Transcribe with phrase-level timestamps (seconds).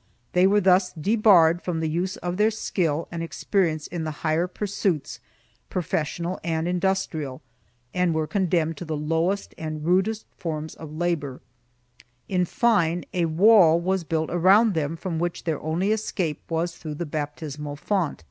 [0.00, 4.10] 1 They were thus debarred from the use of their skill and experience in the
[4.24, 5.20] higher pursuits,
[5.70, 7.42] profes sional and industrial,
[7.92, 11.42] and were condemned to the lowest and rudest forms of labor;
[12.30, 16.94] in fine, a wall was built around them from which their only escape was through
[16.94, 18.24] the baptismal font.